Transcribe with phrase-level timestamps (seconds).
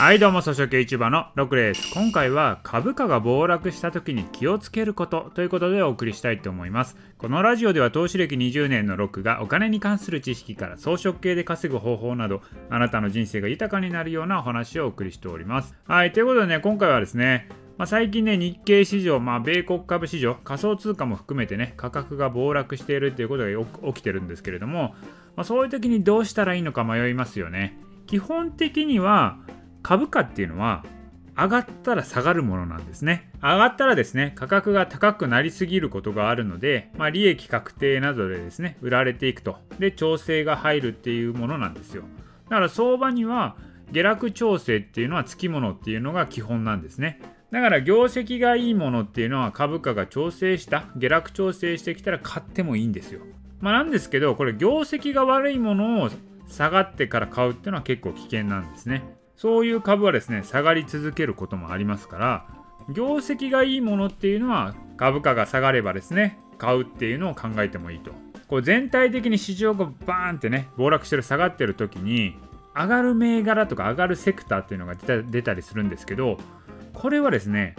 [0.00, 1.92] はいどうも、草食系 YouTuber のロクです。
[1.92, 6.96] 今回は株価が暴落した時に気をつけることということでお送りしたいと思います。
[7.18, 12.40] このラジオでは投資歴20年のロクがお金に関する知識から装飾系で稼ぐ方法など、
[12.70, 15.74] あなたの人生が豊かになるようなお話をお送りしております。
[15.86, 24.94] はい、ということでね、今回はですね、まあ、最近ね、日経市場、まあ、米国株市場、仮想通貨も含めてね、価格が暴落しているということが起きてるんですけれども、
[25.36, 27.78] まあ、そういう時にどうしたらいいのか迷いますよね。
[28.06, 29.36] 基本的には、
[29.82, 30.84] 株価っていうのは
[31.36, 33.30] 上がったら下がるものなんですね。
[33.42, 39.56] 上がったらですね、価格が高くなりすぎることがあるので、まあ、利益確定などでですね、売られていくと。
[39.78, 42.04] で、調整が入るっていうものなんですよ。
[42.48, 43.56] だから相場には
[43.92, 47.20] 下落調整っていうのはつきものっていうのが基本なんですね。
[47.50, 53.22] だから業績がいいものっていうのは株価が調整した、下落調整してきたら買ってもいいんですよ。
[53.60, 56.10] まあ、なんですけど、これ業績が悪いものを
[56.48, 59.02] 下がってから買うっていうのは結構危険なんですね。
[59.40, 62.46] そういう株はですね下がり続けることもありますから
[62.90, 68.12] 業績がいいものっていうのは株価が下がればですね買うっていうのを考えてもいいと。
[68.48, 72.36] こう全体的に市場がバーンってね暴落してる下がってる時に
[72.76, 76.36] 上がる銘柄とか上がるセクターっていうのが出たりするんですけど
[76.92, 77.76] これはですね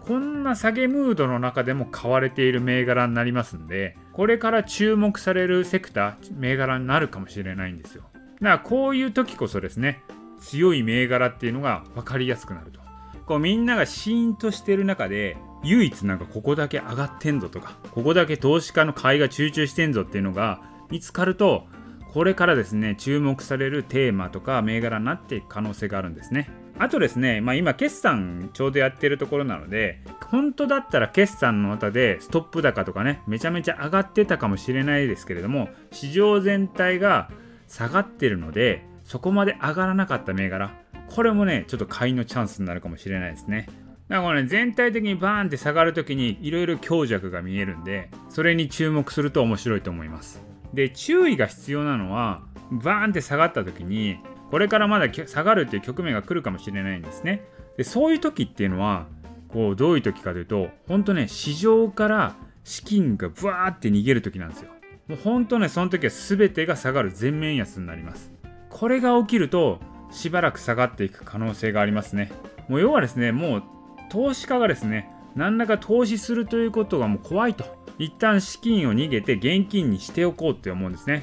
[0.00, 8.02] こんな下げムードの中でも買われている銘柄になりますんでこれから注目されるセクター銘柄になるかもしれないんですよ。
[8.02, 10.02] だからこういう時こそですね
[10.44, 12.80] 強い銘柄っていうのが分かりやすくなると。
[13.26, 21.66] こうみんながシーンとしてる中で唯一なんかここだけ上がってんぞとかここだけ投資家の買いが集中してんぞっていうのが見つかると
[22.12, 26.50] これからですね注目されるテーマとか銘柄になっていく可能性があるんですね。
[26.78, 37.30] あとですね、まあ、今決算ちょうどやってるところなので本当だったら決算の中でストップ高とかねめちゃめちゃ上がってたかもしれないですけれども市場全体が
[37.68, 40.74] 下がってるのでそこまで上がらなかった銘柄。
[41.14, 43.68] これもねちょっと買いのチャンスになるかもしれないですね。
[44.08, 50.42] だからね全体的にバーンって下がるときにいろいろ強弱が見えるんでそれに注目すると面白いと思います。
[50.72, 54.18] で注意が必要なのはバーンって下がった時に
[54.50, 57.44] これからまだ下がるっていう局面が来るかもしれないんですね。
[57.76, 59.06] でそういう時っていうのは
[59.48, 62.34] こうどういう時かというと本当ね市場から
[62.64, 64.70] 資金がブワーって逃げる時なんですよ。
[65.06, 68.33] もう本当ねその時は全てが下がる全面安になります。
[68.74, 69.78] これが起きると
[70.10, 72.32] しばらく下がっていく可能性がありますね。
[72.68, 73.62] もう要はですね、もう
[74.10, 77.64] 投資家がですね、何らか投資するということがもう怖いと。
[78.00, 81.22] 一旦資金を逃げて現金にしておこうって思うんですね。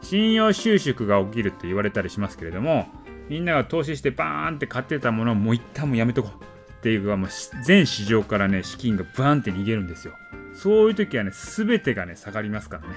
[0.00, 2.86] 信用収縮が起きるって言われたりしますけれども、
[3.28, 6.42] みんなが投資してバーンって買ってたものをもう一旦もうやめとこう
[6.72, 7.28] っていうかもう
[7.64, 10.14] 全市場からね、資金がバーンって逃げるんですよ。
[10.54, 12.94] そういう時はね、全てがね、下がりますからね。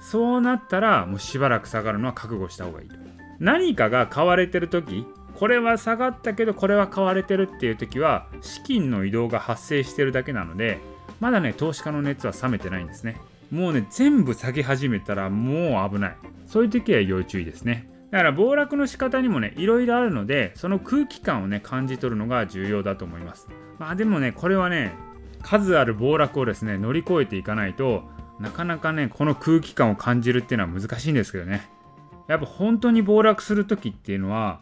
[0.00, 2.96] そうなったら、もうしばらく下がるのは覚悟した方がいいと。
[3.42, 5.04] 何かが買われてる時
[5.34, 10.78] これは下がったけどこれは買われてるっていう時は資金の移動が発生してるだけなので
[11.18, 13.16] まだね投資家の熱は冷めてないんですね。
[13.50, 16.16] もうね全部下げ始めたらもう危ない。
[16.46, 17.88] そういう時は要注意ですね。
[18.12, 23.48] だから暴落の仕方にもねいろいろあるのでその空気感をね感じ取るのが重要だと思います。
[23.80, 24.94] まあでもねこれはね
[25.42, 28.04] 数ある暴落をですね乗り越えていかないと
[28.38, 31.68] なかなかねこの空気感を感じるっていうのは難しいんですけどね。
[32.28, 34.60] やっぱ本当に暴落する時っていうのは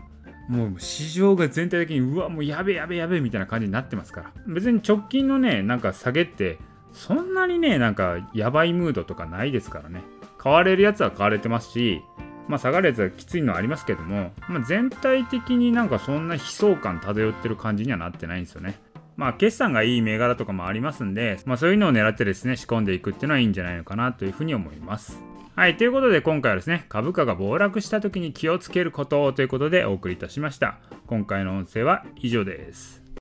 [0.48, 4.32] もう市場が全体的にうわもうやべやべやべみたいな感じになってますから。
[4.48, 6.59] 別に直近のねなんか下げって
[6.93, 10.03] そんなにねなんかやばいムードとかないですからね。
[10.38, 12.03] 買われるやつは買われてますし
[12.48, 18.81] まあ下がるやつはきついのはありますけども、まあ、全体的になんかそんな悲壮感漂ってる感じにはなってないんですよね。
[19.21, 25.21] まあ決算がいい銘柄とかもありますんで、まあ、そういうのを狙ってですね仕込んでいくっていうのはいいんじゃないのかなというふうに思います
[25.57, 30.79] はい、ということで今回はですね、株価が暴落した時に気をつけることということでお送りいたしました。
[31.07, 33.00] 今回の音声は以上です。